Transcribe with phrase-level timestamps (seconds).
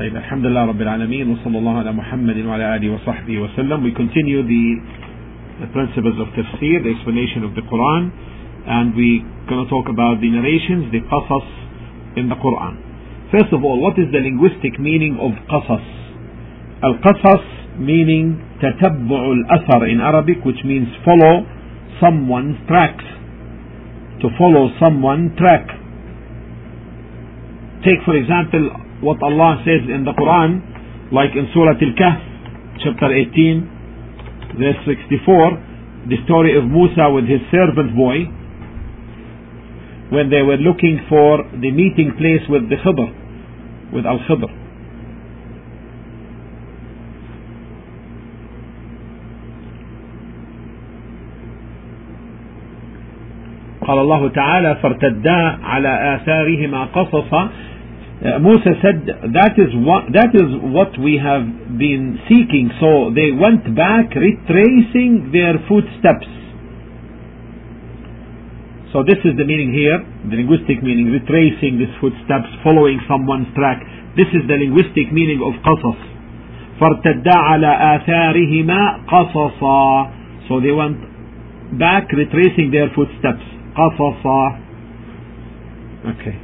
[0.00, 4.40] طيب الحمد لله رب العالمين وصلى الله على محمد وعلى آله وصحبه وسلم We continue
[4.42, 4.64] the,
[5.60, 8.08] the principles of tafsir, the explanation of the Quran
[8.66, 11.46] and we're going to talk about the narrations, the qasas
[12.16, 12.80] in the Quran.
[13.30, 15.84] First of all, what is the linguistic meaning of qasas?
[16.80, 21.44] Al-qasas meaning تتبع الأثر in Arabic which means follow
[22.00, 23.04] someone's tracks.
[24.22, 25.66] To follow someone's track.
[27.84, 32.18] Take for example what Allah says in the Quran, like in Surah Al-Kahf,
[32.84, 38.24] chapter 18, verse 64, the story of Musa with his servant boy,
[40.10, 44.60] when they were looking for the meeting place with the Khidr, with Al-Khidr.
[53.90, 57.50] قال الله تعالى فارتدا على آثارهما قصصا
[58.24, 59.00] uh, Musa said
[59.32, 61.40] that is what that is what we have
[61.80, 62.68] been seeking.
[62.76, 66.28] So they went back, retracing their footsteps.
[68.92, 73.80] So this is the meaning here, the linguistic meaning, retracing these footsteps, following someone's track.
[74.20, 76.00] This is the linguistic meaning of قصص.
[76.80, 80.10] فارتدا على آثارهما قصصا.
[80.48, 80.98] So they went
[81.78, 83.44] back, retracing their footsteps.
[83.72, 84.60] قصصا.
[86.04, 86.43] Okay.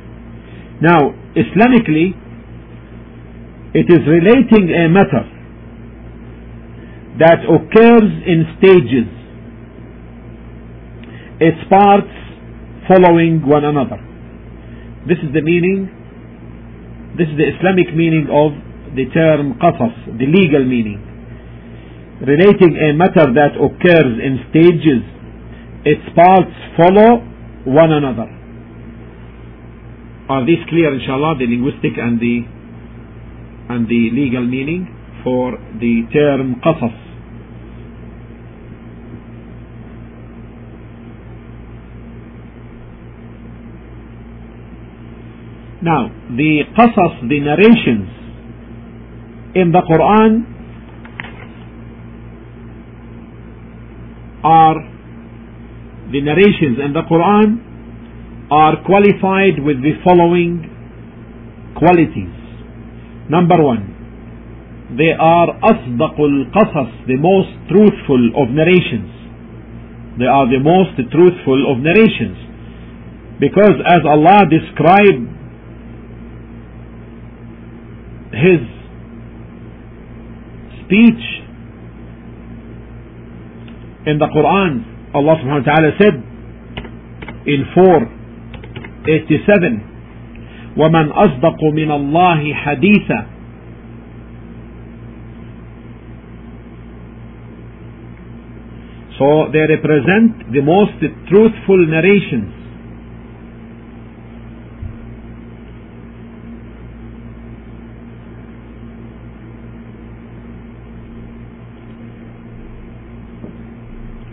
[0.81, 2.17] Now, Islamically,
[3.77, 5.23] it is relating a matter
[7.21, 9.07] that occurs in stages,
[11.39, 12.09] its parts
[12.89, 14.01] following one another.
[15.05, 15.85] This is the meaning,
[17.13, 18.57] this is the Islamic meaning of
[18.97, 20.97] the term qasas, the legal meaning.
[22.25, 25.05] Relating a matter that occurs in stages,
[25.85, 27.21] its parts follow
[27.69, 28.40] one another.
[30.29, 32.45] Are these clear, inshallah, the linguistic and the
[33.69, 34.87] and the legal meaning
[35.23, 36.97] for the term qasas?
[45.81, 48.09] Now, the qasas, the narrations
[49.55, 50.45] in the Quran
[54.43, 54.75] are
[56.11, 57.70] the narrations in the Quran
[58.51, 60.67] are qualified with the following
[61.79, 62.35] qualities.
[63.31, 63.87] Number one,
[64.99, 69.07] they are asdaqul qasas, the most truthful of narrations.
[70.19, 72.35] They are the most truthful of narrations.
[73.39, 75.31] Because as Allah described
[78.35, 78.61] His
[80.83, 81.23] speech
[84.11, 86.15] in the Quran, Allah subhanahu wa ta'ala said
[87.47, 88.20] in four
[89.05, 89.79] 87
[90.77, 93.25] ومن أصدق من الله حديثا
[99.21, 100.97] So they represent the most
[101.29, 102.49] truthful narrations.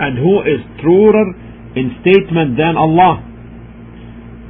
[0.01, 1.13] And who is truer
[1.77, 3.28] in statement than Allah?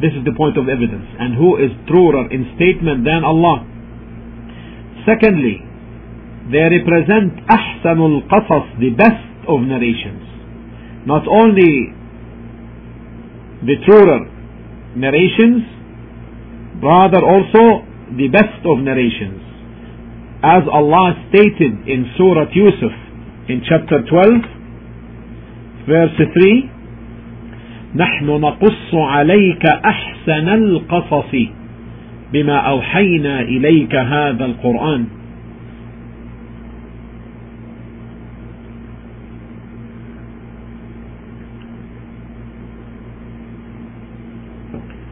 [0.00, 1.06] This is the point of evidence.
[1.18, 3.66] And who is truer in statement than Allah?
[5.02, 5.58] Secondly,
[6.54, 10.22] they represent ahsanul qasas, the best of narrations.
[11.04, 11.92] Not only
[13.66, 14.22] the truer
[14.94, 15.66] narrations,
[16.78, 17.82] rather also
[18.14, 19.42] the best of narrations.
[20.46, 22.94] As Allah stated in Surah Yusuf
[23.50, 26.77] in chapter 12, verse 3,
[27.96, 31.34] نحن نقص عليك احسن القصص
[32.32, 35.06] بما اوحينا اليك هذا القران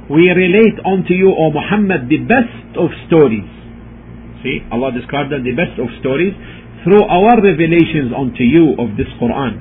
[0.09, 3.51] we relate unto you, O Muhammad, the best of stories.
[4.43, 6.33] See, Allah described them the best of stories
[6.85, 9.59] through our revelations unto you of this Quran.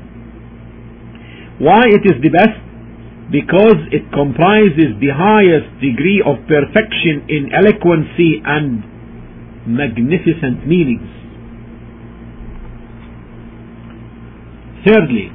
[1.57, 2.64] Why it is the best?
[3.30, 8.82] because it comprises the highest degree of perfection in eloquency and
[9.70, 11.06] magnificent meanings.
[14.84, 15.30] Thirdly,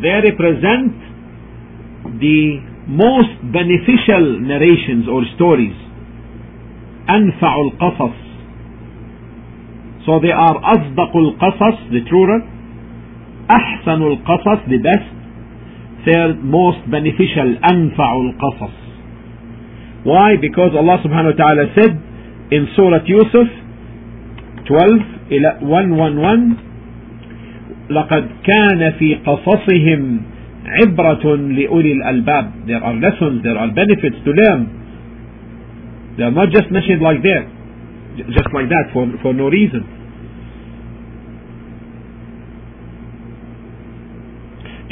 [0.00, 0.96] they represent
[2.20, 5.76] the most beneficial narrations or stories.
[7.08, 8.28] أنفع القصص
[10.06, 12.40] So they are أصدق القصص, the truer,
[13.50, 15.08] أحسن القصص, the best,
[16.06, 18.74] third most beneficial أنفع القصص
[20.04, 21.92] why because Allah subhanahu wa ta'ala said
[22.50, 23.48] in Surah Yusuf
[24.68, 26.68] 12 إلى 111
[27.90, 30.20] لقد كان في قصصهم
[30.66, 34.60] عبرة لأولي الألباب there are lessons there are benefits to learn
[36.16, 37.44] they are not just mentioned like that
[38.28, 39.82] just like that for, for no reason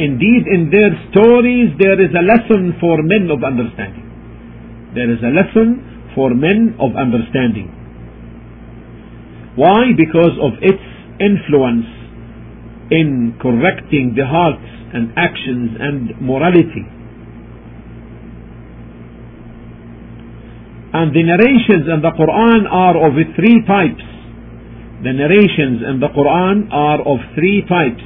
[0.01, 4.07] Indeed in their stories there is a lesson for men of understanding
[4.98, 5.77] there is a lesson
[6.15, 7.69] for men of understanding
[9.56, 10.86] why because of its
[11.19, 11.86] influence
[12.92, 16.83] in correcting the hearts and actions and morality.
[20.92, 24.03] And the narrations in the Quran are of three types.
[25.07, 28.03] The narrations in the Quran are of three types.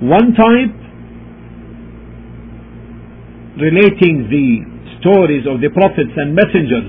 [0.00, 0.80] One type
[3.60, 4.64] relating the
[5.00, 6.88] stories of the prophets and messengers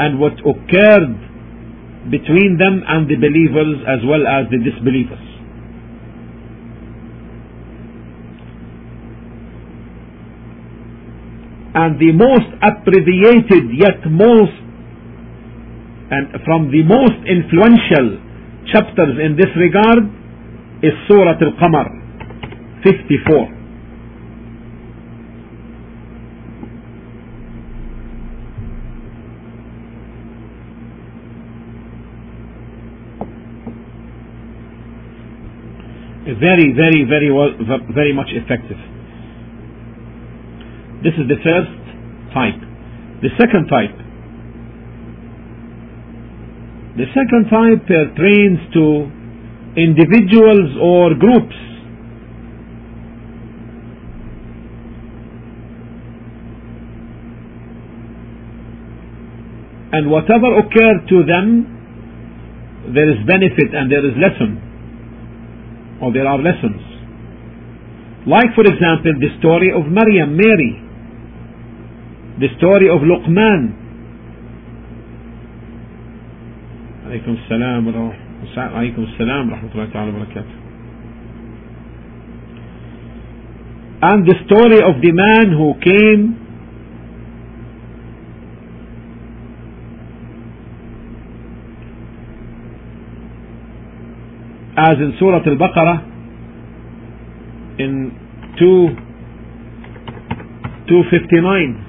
[0.00, 5.20] and what occurred between them and the believers as well as the disbelievers.
[11.76, 14.56] And the most abbreviated yet most
[16.10, 18.24] and from the most influential
[18.72, 20.08] chapters in this regard
[20.80, 22.07] is Surah Al-Qamar
[22.84, 23.58] 54.
[36.38, 37.50] very, very, very well,
[37.94, 38.78] very much effective.
[41.02, 41.74] This is the first
[42.34, 42.60] type.
[43.22, 43.96] The second type.
[46.98, 48.84] The second type uh, pertains to
[49.78, 51.67] individuals or groups.
[59.93, 61.73] And whatever occurred to them,
[62.93, 64.59] there is benefit and there is lesson
[66.01, 66.81] or there are lessons.
[68.25, 70.81] Like, for example, the story of Maryam, Mary,
[72.39, 73.79] the story of Luqman.
[77.03, 77.83] عليكم السلام
[78.57, 80.55] عليكم السلام ورحمة الله تعالى وبركاته.
[84.03, 86.43] And the story of the man who came
[94.78, 95.98] as in Surah Al-Baqarah
[97.82, 98.14] in
[98.58, 98.88] 2
[100.86, 101.84] 259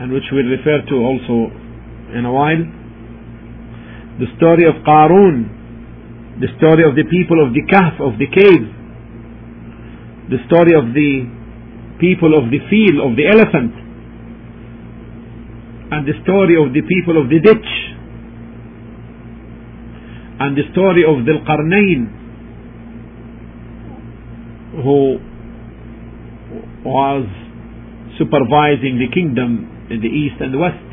[0.00, 1.50] and which we'll refer to also
[2.14, 2.62] in a while
[4.22, 5.58] the story of Qarun
[6.38, 8.70] the story of the people of the Kahf of the cave
[10.30, 11.26] the story of the
[11.98, 13.74] people of the field of the elephant
[15.90, 17.90] and the story of the people of the ditch
[20.40, 22.20] and the story of Dhul Qarnayn
[24.82, 25.20] who
[26.84, 27.26] was
[28.18, 30.86] supervising the kingdom in the east and the west.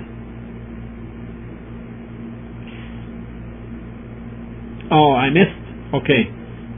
[4.92, 5.64] Oh, I missed.
[6.04, 6.32] Okay.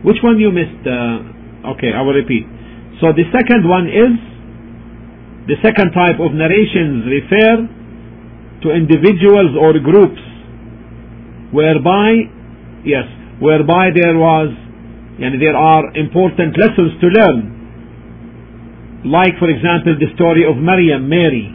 [0.04, 0.86] Which one you missed?
[0.86, 2.46] Uh, okay, I will repeat.
[3.02, 4.14] So the second one is
[5.48, 7.54] the second type of narrations refer
[8.64, 10.22] to individuals or groups
[11.54, 12.39] whereby
[12.86, 13.06] yes,
[13.40, 14.50] whereby there was,
[15.20, 17.56] and there are important lessons to learn.
[19.06, 21.48] Like, for example, the story of Maryam, Mary,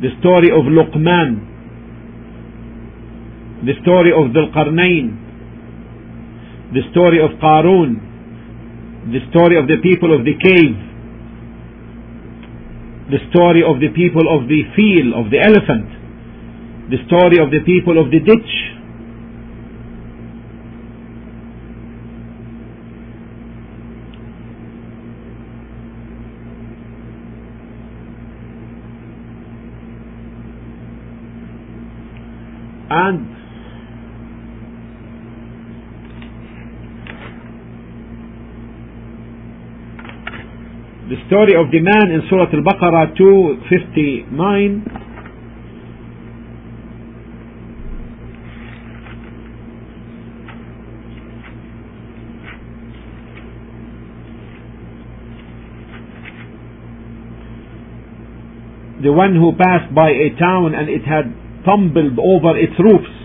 [0.00, 1.52] the story of Luqman,
[3.64, 4.52] the story of Dhul
[6.72, 10.76] the story of Qarun, the story of the people of the cave,
[13.12, 15.88] the story of the people of the field, of the elephant,
[16.90, 18.52] the story of the people of the ditch,
[32.90, 33.34] and
[41.08, 45.04] the story of the man in Surah Al-Baqarah 259
[59.02, 61.28] the one who passed by a town and it had
[61.64, 63.23] tumbled over its roofs.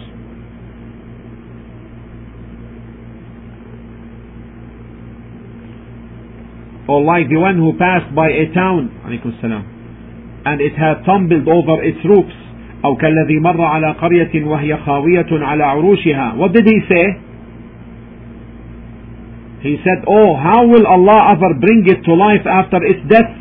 [6.89, 8.93] Or like the one who passed by a town,
[9.41, 9.65] salam,
[10.45, 12.45] and it had tumbled over its roofs
[12.85, 17.07] أو كالذي مر على قرية وهي خاوية على عروشها what did he say
[19.63, 23.33] he said oh how will Allah ever bring it to life after its death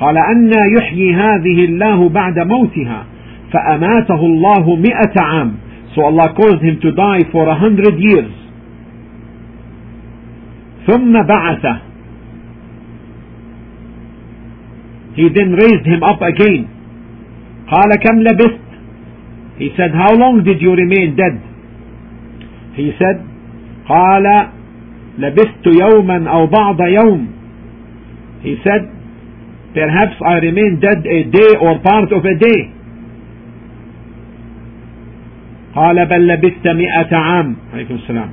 [0.00, 3.06] قال أن يحيي هذه الله بعد موتها
[3.52, 5.56] فأماته الله مئة عام
[5.96, 8.30] so Allah caused him to die for a hundred years
[10.89, 11.75] ثم بعثه
[15.15, 16.67] he then raised him up again
[17.71, 18.69] قال كم لبثت
[19.59, 21.37] he said how long did you remain dead
[22.73, 23.17] he said
[23.87, 24.25] قال
[25.19, 27.27] لبثت يوما أو بعض يوم
[28.43, 28.83] he said
[29.73, 32.61] perhaps I remained dead a day or part of a day
[35.75, 38.29] قال بل لبثت مئة عام عليكم السلام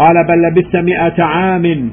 [0.00, 1.90] قال بل لبثت مئة عام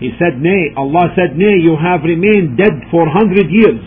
[0.00, 3.80] He said nay Allah said nay you have remained dead for hundred years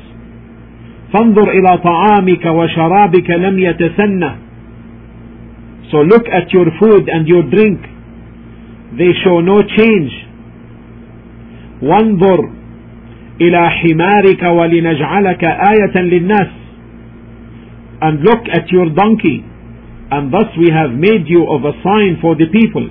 [1.14, 4.36] فانظر إلى طعامك وشرابك لم يتسنه
[5.92, 7.80] So look at your food and your drink
[9.00, 10.12] they show no change
[11.82, 12.40] وانظر
[13.42, 16.48] إلى حمارك ولنجعلك آية للناس
[18.02, 19.44] and look at your donkey
[20.11, 22.87] and thus we have made you of a sign for the people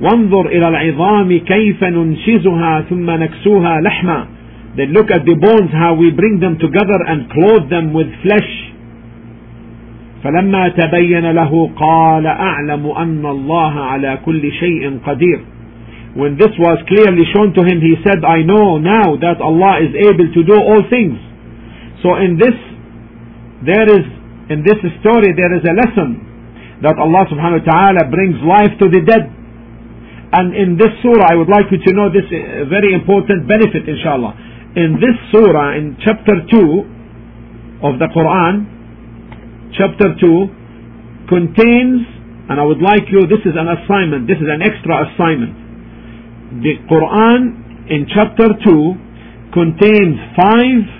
[0.00, 4.26] وانظر إلى العظام كيف ننشزها ثم نكسوها لحما
[4.76, 8.70] then look at the bones how we bring them together and clothe them with flesh
[10.24, 15.40] فلما تبين له قال أعلم أن الله على كل شيء قدير
[16.16, 19.94] when this was clearly shown to him he said I know now that Allah is
[19.94, 21.18] able to do all things
[22.02, 22.56] so in this
[23.62, 24.04] there is
[24.49, 26.21] in this story there is a lesson
[26.85, 29.25] that Allah subhanahu wa ta'ala brings life to the dead.
[30.35, 33.87] And in this surah I would like you to know this uh, very important benefit
[33.87, 34.35] inshallah.
[34.75, 38.53] In this surah in chapter 2 of the Quran
[39.73, 42.05] chapter 2 contains
[42.45, 46.61] and I would like you this is an assignment this is an extra assignment.
[46.61, 50.94] The Quran in chapter 2 contains five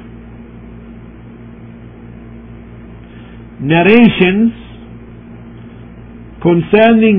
[3.66, 4.54] narrations
[6.42, 7.18] concerning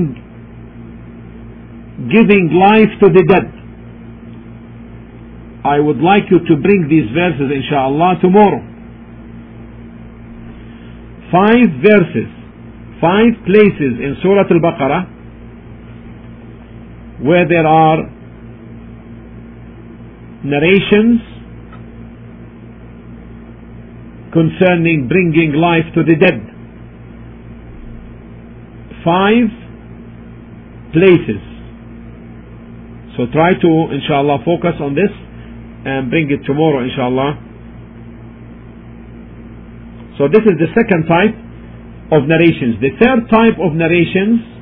[2.11, 3.47] giving life to the dead.
[5.65, 8.63] I would like you to bring these verses inshallah tomorrow.
[11.31, 12.31] Five verses,
[13.01, 15.17] five places in Surah Al-Baqarah
[17.27, 17.97] where there are
[20.45, 21.19] narrations
[24.37, 26.37] concerning bringing life to the dead.
[29.01, 29.49] Five
[30.93, 31.41] places.
[33.17, 35.09] So try to, inshallah, focus on this
[35.89, 37.41] and bring it tomorrow, inshallah.
[40.21, 41.33] So this is the second type
[42.13, 42.77] of narrations.
[42.77, 44.56] The third type of narrations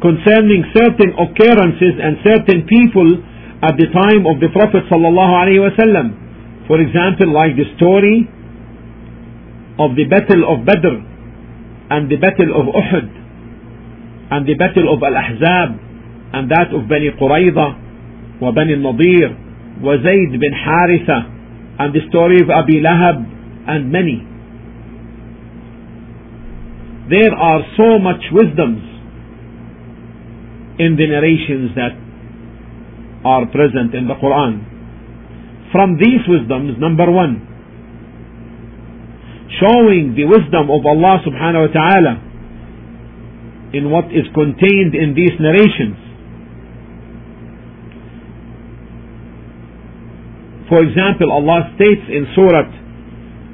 [0.00, 3.08] concerning certain occurrences and certain people
[3.62, 6.14] at the time of the Prophet wasallam.
[6.70, 8.28] For example, like the story
[9.78, 10.94] of the Battle of Badr
[11.90, 13.08] and the Battle of Uhud
[14.30, 15.70] and the Battle of Al-Ahzab
[16.34, 19.34] and that of Bani Qurayza wa Bani Nadir
[19.82, 21.18] wa Zayd bin Haritha
[21.80, 23.18] and the story of Abi Lahab
[23.66, 24.22] and many.
[27.08, 28.97] There are so much wisdoms
[30.78, 31.94] in the narrations that
[33.24, 34.62] are present in the Quran.
[35.72, 37.44] From these wisdoms, number one,
[39.60, 42.14] showing the wisdom of Allah subhanahu wa ta'ala
[43.74, 45.98] in what is contained in these narrations.
[50.68, 52.68] For example, Allah states in Surah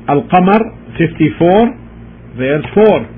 [0.06, 0.60] Al-Qamar
[0.98, 1.84] 54
[2.36, 3.13] verse 4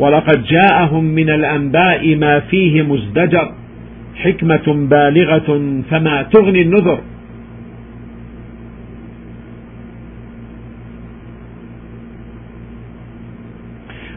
[0.00, 3.52] ولقد جاءهم من الأنباء ما فيه مزدجر
[4.14, 5.48] حكمة بالغة
[5.90, 7.00] فما تغني النذر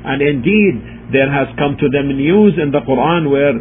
[0.06, 3.56] And indeed, there has come to them news in the Quran where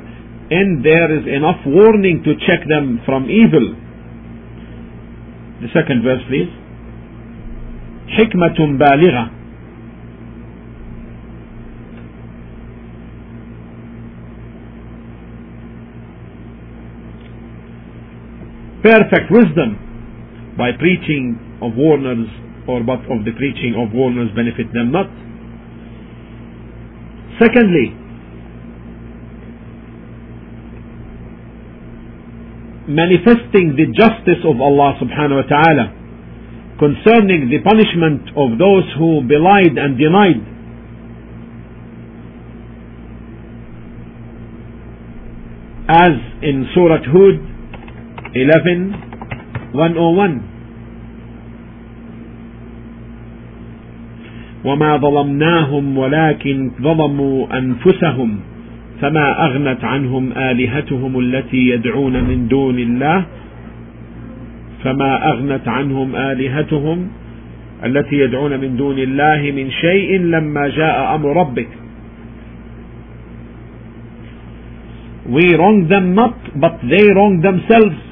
[0.51, 3.79] in there is enough warning to check them from evil.
[5.63, 6.51] The second verse, please.
[8.19, 9.42] حكمة بالغة
[18.83, 22.27] perfect wisdom by preaching of warners
[22.67, 25.07] or but of the preaching of warners benefit them not.
[27.41, 27.95] Secondly,
[32.91, 35.87] manifesting the justice of Allah subhanahu wa ta'ala
[36.79, 40.43] concerning the punishment of those who belied and denied.
[45.89, 47.52] As in Surah Hud
[48.35, 48.91] 11
[49.75, 50.53] 101
[54.65, 58.41] وما ظلمناهم ولكن ظلموا أنفسهم
[59.01, 63.25] فما أغنت عنهم آلهتهم التي يدعون من دون الله
[64.85, 67.09] فما أغنت عنهم آلهتهم
[67.85, 71.69] التي يدعون من دون الله من شيء لما جاء أمر ربك
[75.25, 78.12] We wronged them not, but they wronged themselves.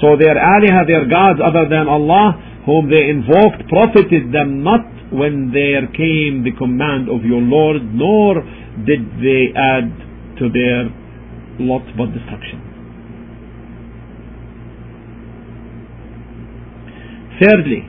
[0.00, 5.52] So their aliha, their gods other than Allah, whom they invoked, profited them not when
[5.52, 8.40] there came the command of your Lord, nor
[8.86, 9.92] did they add
[10.38, 10.88] to their
[11.60, 12.60] lot but destruction.
[17.40, 17.88] Thirdly,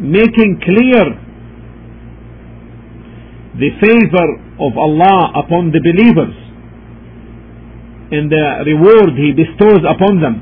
[0.00, 1.04] making clear
[3.58, 6.34] the favor of Allah upon the believers
[8.12, 10.36] and the reward He bestows upon them.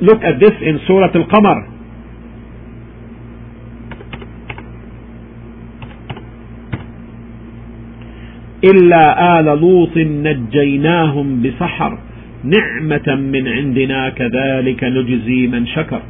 [0.00, 1.74] Look at this in Surah Al-Qamar.
[8.64, 9.04] إلا
[9.40, 11.98] آل لوط نجيناهم بسحر
[12.44, 16.02] نعمة من عندنا كذلك نجزي من شكر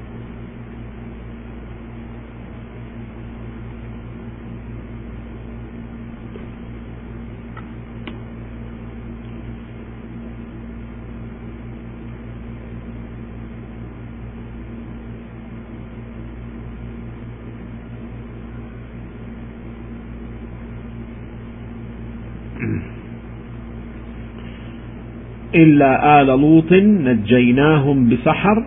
[25.54, 28.64] إلا آل لوط نجيناهم بسحر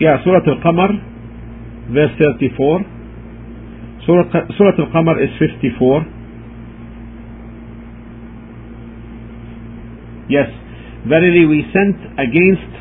[0.00, 0.90] يا سورة القمر
[1.94, 2.84] verse 34
[4.06, 6.04] سورة, سورة القمر is 54
[10.28, 10.48] Yes,
[11.06, 12.72] verily we sent against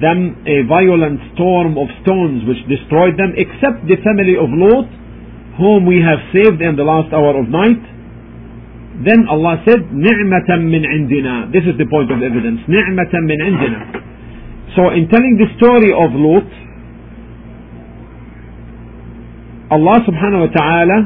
[0.00, 4.88] them a violent storm of stones which destroyed them except the family of Lot
[5.58, 7.93] whom we have saved in the last hour of night
[8.99, 12.59] Then Allah said, نِعْمَةً مِّنْ عِنْدِنَا This is the point of evidence.
[12.67, 13.81] نِعْمَةً مِّنْ عِنْدِنَا
[14.75, 16.49] So in telling the story of Lut,
[19.71, 20.99] Allah subhanahu wa ta'ala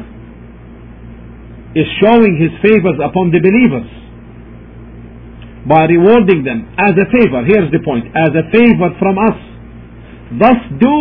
[1.78, 3.86] is showing His favors upon the believers
[5.64, 7.40] by rewarding them as a favor.
[7.46, 8.04] Here's the point.
[8.12, 9.38] As a favor from us.
[10.34, 10.96] Thus do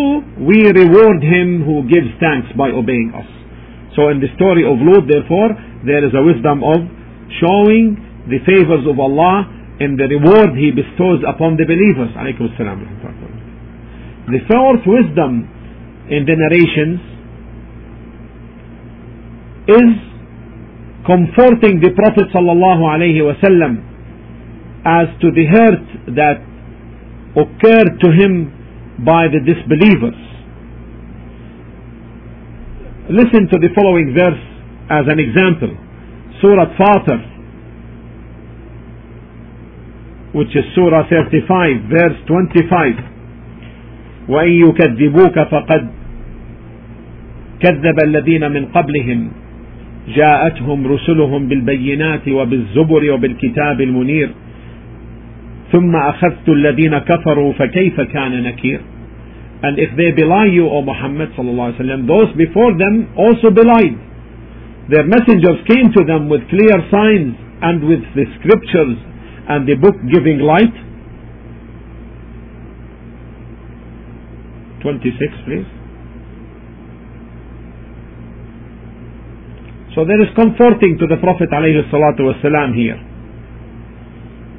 [0.46, 3.28] we reward him who gives thanks by obeying us.
[3.96, 5.52] So in the story of Lut, therefore,
[5.87, 6.81] there is a wisdom of
[7.39, 9.47] showing the favors of Allah
[9.81, 12.11] and the reward He bestows upon the believers.
[14.29, 15.47] The fourth wisdom
[16.11, 17.01] in the narrations
[19.69, 19.91] is
[21.07, 23.85] comforting the Prophet sallallahu alaihi wasallam
[24.85, 25.87] as to the hurt
[26.17, 26.41] that
[27.37, 28.53] occurred to him
[29.05, 30.17] by the disbelievers.
[33.09, 34.48] Listen to the following verse
[34.91, 35.77] as an example,
[36.41, 37.21] Surah Fatir,
[40.33, 43.19] which is Surah 35, verse 25.
[44.29, 45.89] وإن يكذبوك فقد
[47.61, 49.31] كذب الذين من قبلهم
[50.09, 54.31] جاءتهم رسلهم بالبينات وبالزبر وبالكتاب المنير
[55.73, 58.81] ثم أخذت الذين كفروا فكيف كان نكير
[59.61, 63.99] And if they belie you, O Muhammad sallallahu alaihi wasallam, those before them also belied.
[64.89, 68.97] Their messengers came to them with clear signs and with the scriptures
[69.49, 70.73] and the book giving light.
[74.81, 75.13] 26,
[75.45, 75.69] please.
[79.95, 82.97] So there is comforting to the Prophet ﷺ here.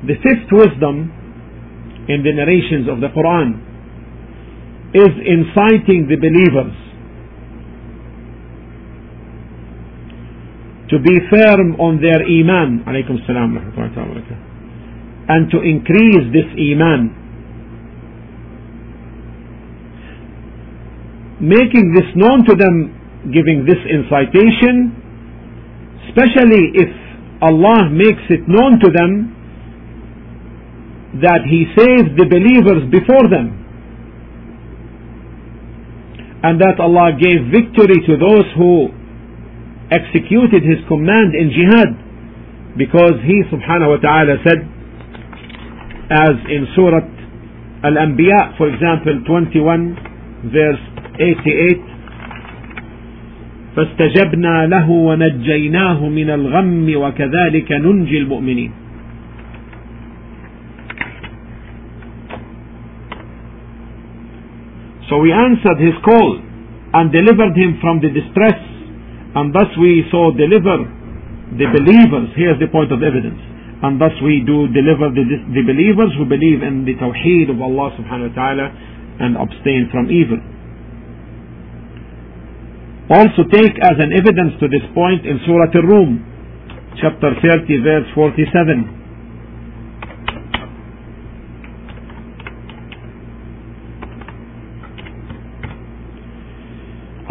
[0.05, 1.09] The fifth wisdom
[2.07, 3.65] in the narrations of the Quran
[4.93, 6.88] is inciting the believers
[10.89, 12.83] to be firm on their iman
[13.27, 13.57] salam
[15.29, 17.13] and to increase this iman.
[21.39, 24.99] Making this known to them giving this incitation
[26.09, 26.89] especially if
[27.41, 29.35] Allah makes it known to them
[31.21, 33.55] that he saved the believers before them
[36.43, 38.98] and that Allah gave victory to those who
[39.90, 41.90] executed His command in jihad
[42.76, 44.60] because He subhanahu wa ta'ala said
[46.10, 47.04] as in Surah
[47.84, 50.82] Al-Anbiya for example 21 verse
[51.18, 51.94] 88
[53.76, 58.72] فاستجبنا له ونجيناه من الغم وكذلك ننجي المؤمنين
[65.08, 66.40] So we answered his call
[66.94, 68.56] and delivered him from the distress
[69.35, 70.89] and thus we so deliver
[71.57, 72.29] the believers.
[72.33, 73.39] Here's the point of evidence.
[73.79, 75.23] And thus we do deliver the,
[75.55, 78.67] the believers who believe in the tawheed of Allah subhanahu wa ta'ala
[79.23, 80.39] and abstain from evil.
[83.09, 86.11] Also take as an evidence to this point in Surah Al-Rum,
[87.01, 88.98] chapter 30, verse 47.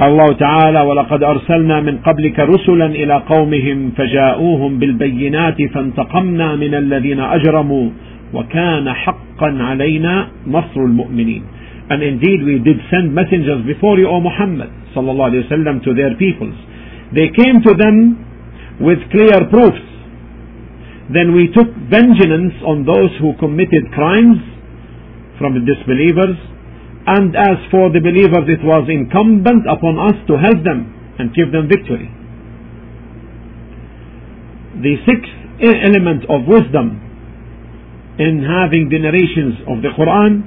[0.00, 7.90] الله تعالى ولقد أرسلنا من قبلك رسلا إلى قومهم فجاءوهم بالبينات فانتقمنا من الذين أجرموا
[8.34, 11.42] وكان حقا علينا نصر المؤمنين
[11.90, 16.14] And indeed we did send messengers before you, O Muhammad sallallahu alayhi wasallam, to their
[16.20, 16.54] peoples.
[17.16, 17.96] They came to them
[18.78, 19.88] with clear proofs.
[21.08, 24.36] Then we took vengeance on those who committed crimes
[25.40, 26.36] from the disbelievers
[27.08, 31.48] and as for the believers, it was incumbent upon us to help them and give
[31.56, 32.04] them victory.
[34.84, 35.32] The sixth
[35.64, 37.00] element of wisdom
[38.20, 40.44] in having the narrations of the Quran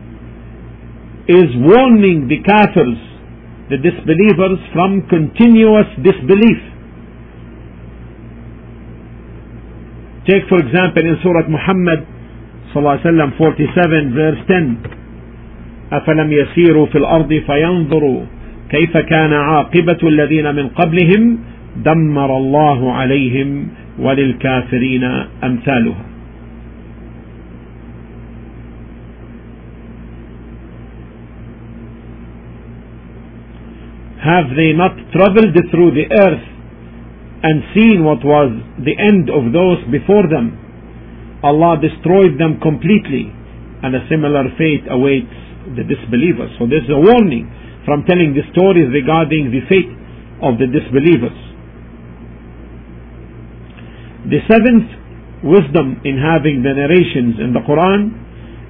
[1.25, 3.01] is warning the kafirs,
[3.73, 6.61] the disbelievers, from continuous disbelief.
[10.29, 12.05] Take for example in Surah Muhammad
[12.71, 15.00] 47 verse 10
[15.93, 18.21] أفلم يسيروا في الأرض فينظروا
[18.69, 21.39] كيف كان عاقبة الذين من قبلهم
[21.85, 23.67] دمر الله عليهم
[23.99, 25.03] وللكافرين
[25.43, 26.05] أمثالها
[34.23, 36.45] Have they not traveled through the earth
[37.41, 40.53] and seen what was the end of those before them?
[41.43, 43.33] Allah destroyed them completely
[43.81, 45.33] and a similar fate awaits
[45.77, 46.51] the disbelievers.
[46.57, 47.49] So there's a warning
[47.85, 49.91] from telling the stories regarding the fate
[50.41, 51.37] of the disbelievers.
[54.29, 54.89] The seventh
[55.41, 58.13] wisdom in having the narrations in the Quran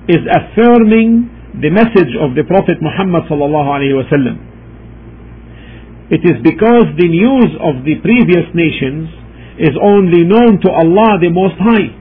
[0.07, 1.27] is affirming
[1.59, 4.39] the message of the Prophet Muhammad wasallam.
[6.11, 9.11] It is because the news of the previous nations
[9.59, 12.00] is only known to Allah the Most High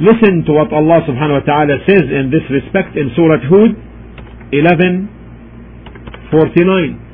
[0.00, 3.76] Listen to what Allah subhanahu wa ta'ala says in this respect in Surah Hud
[4.52, 7.10] 11:49.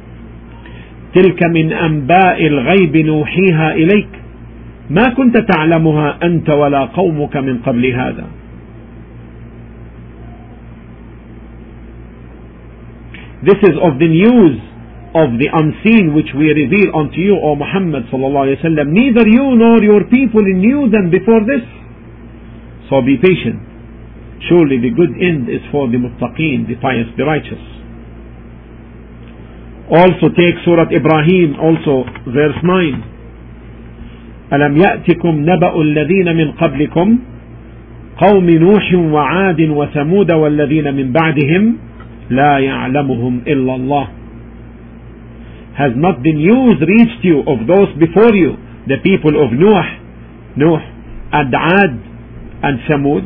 [1.17, 4.09] تلك من أنباء الغيب نوحيها إليك
[4.91, 8.27] ما كنت تعلمها أنت ولا قومك من قبل هذا
[13.47, 14.59] This is of the news
[15.15, 18.89] of the unseen which we reveal unto you, O Muhammad sallallahu alayhi wa sallam.
[18.91, 21.63] Neither you nor your people knew them before this.
[22.90, 23.72] So be patient.
[24.50, 27.62] Surely the good end is for the muttaqeen, the pious, the righteous.
[29.92, 33.12] Also take Surah Ibrahim, also verse 9.
[34.54, 37.20] ألم يأتكم نبأ الذين من قبلكم
[38.18, 41.78] قوم نوح وعاد وثمود والذين من بعدهم
[42.30, 44.08] لا يعلمهم إلا الله
[45.74, 49.88] Has not the news reached you of those before you, the people of Noah,
[50.58, 50.84] Noah
[51.32, 52.05] and Ad
[52.67, 53.25] and Samud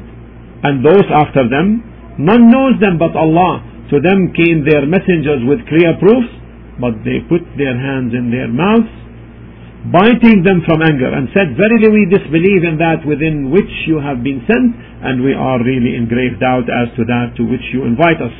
[0.62, 1.80] and those after them,
[2.20, 3.64] none knows them but Allah.
[3.90, 6.30] To them came their messengers with clear proofs,
[6.76, 8.92] but they put their hands in their mouths,
[9.88, 14.22] biting them from anger, and said, Verily we disbelieve in that within which you have
[14.22, 17.88] been sent, and we are really in grave doubt as to that to which you
[17.88, 18.36] invite us,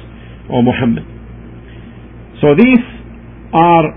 [0.52, 1.08] O Muhammad.
[2.44, 2.84] So these
[3.52, 3.96] are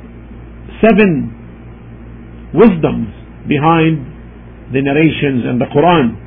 [0.80, 3.12] seven wisdoms
[3.48, 6.23] behind the narrations in the Quran.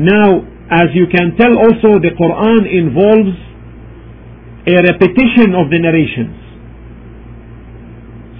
[0.00, 0.40] Now,
[0.72, 3.36] as you can tell also the Quran involves
[4.64, 6.40] a repetition of the narrations.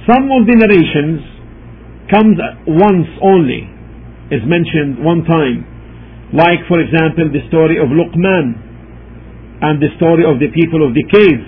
[0.08, 1.20] Some of the narrations
[2.08, 3.68] comes once only,
[4.32, 5.68] is mentioned one time.
[6.32, 8.56] Like for example the story of Luqman
[9.60, 11.44] and the story of the people of the cave.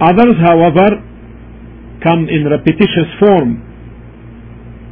[0.00, 1.04] Others however
[2.00, 3.60] come in repetitious form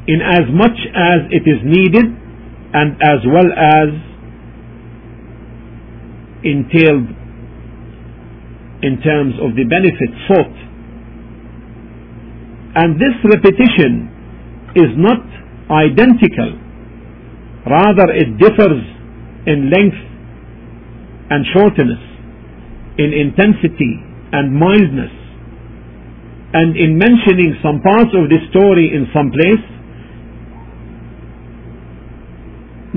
[0.04, 2.27] in as much as it is needed
[2.74, 3.88] and as well as
[6.44, 7.08] entailed
[8.84, 10.58] in terms of the benefit sought.
[12.78, 14.06] And this repetition
[14.76, 15.18] is not
[15.72, 16.54] identical,
[17.66, 18.84] rather, it differs
[19.46, 19.98] in length
[21.30, 22.02] and shortness,
[22.98, 23.92] in intensity
[24.32, 25.14] and mildness,
[26.52, 29.64] and in mentioning some parts of the story in some place,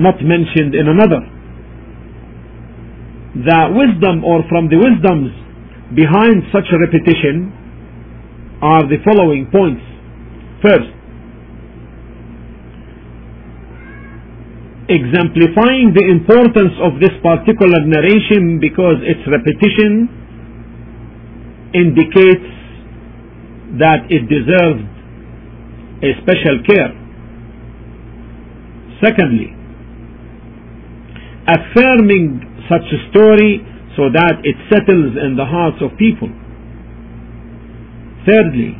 [0.02, 1.22] not mentioned in another.
[3.32, 5.32] The wisdom or from the wisdoms
[5.96, 7.54] behind such a repetition
[8.60, 9.82] are the following points.
[10.60, 10.90] First,
[14.92, 20.10] exemplifying the importance of this particular narration because its repetition
[21.72, 22.50] indicates
[23.80, 24.84] that it deserved
[26.04, 26.92] a special care.
[29.00, 29.61] Secondly,
[31.48, 33.60] affirming such a story
[33.96, 36.30] so that it settles in the hearts of people.
[38.24, 38.78] Thirdly,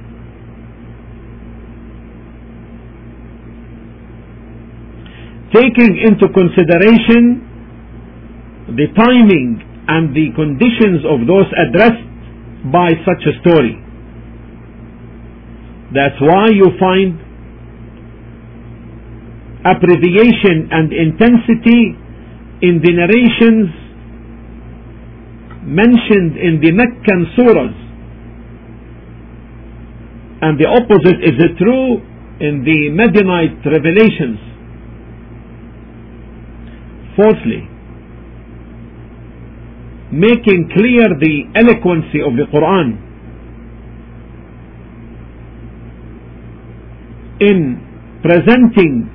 [5.52, 7.44] taking into consideration
[8.72, 12.08] the timing and the conditions of those addressed
[12.72, 13.76] by such a story.
[15.92, 17.20] That's why you find
[19.66, 21.98] abbreviation and intensity
[22.62, 23.68] in the narrations
[25.66, 27.78] mentioned in the Meccan surahs.
[30.42, 32.02] And the opposite is true
[32.40, 34.38] in the Medinite revelations.
[37.14, 37.68] Fourthly,
[40.12, 42.98] making clear the eloquency of the Quran
[47.40, 47.58] in
[48.22, 49.10] presenting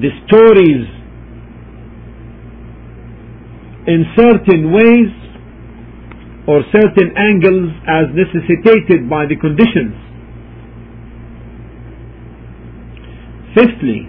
[0.00, 0.99] the stories
[3.90, 5.10] in certain ways
[6.46, 9.98] or certain angles as necessitated by the conditions.
[13.58, 14.06] Fifthly,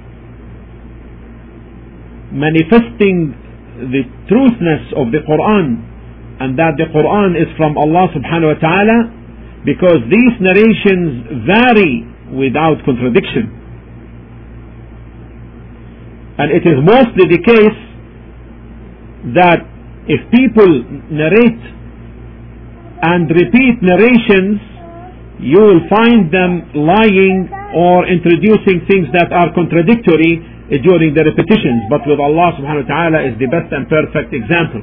[2.30, 3.34] manifesting
[3.90, 5.82] the truthness of the Quran
[6.40, 9.00] and that the Quran is from Allah subhanahu wa ta'ala
[9.66, 12.06] because these narrations vary
[12.38, 13.50] without contradiction.
[16.38, 17.91] And it is mostly the case
[19.38, 19.62] that
[20.10, 20.72] if people
[21.14, 21.62] narrate
[23.02, 24.58] and repeat narrations,
[25.42, 30.42] you will find them lying or introducing things that are contradictory
[30.82, 34.82] during the repetitions, but with Allah subhanahu wa ta'ala is the best and perfect example.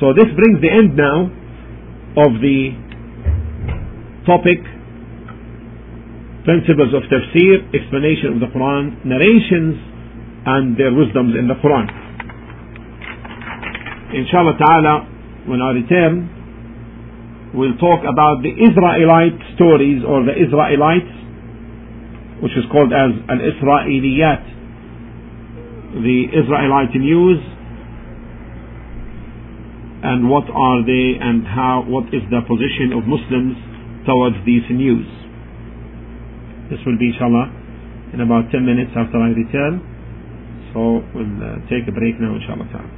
[0.00, 1.30] So this brings the end now
[2.18, 2.74] of the
[4.26, 4.58] topic
[6.44, 9.93] principles of tafsir, explanation of the Quran, narrations
[10.46, 11.88] and their wisdoms in the Quran.
[14.14, 14.94] Inshallah ta'ala,
[15.46, 16.30] when I return,
[17.54, 21.24] we'll talk about the Israelite stories or the Israelites
[22.44, 24.44] which is called as Al-Israeliyat,
[26.04, 27.40] the Israelite news,
[30.04, 33.56] and what are they and how, what is the position of Muslims
[34.04, 35.08] towards these news.
[36.68, 37.48] This will be inshallah
[38.12, 39.93] in about 10 minutes after I return.
[40.74, 42.93] So we'll uh, take a break now inshallah.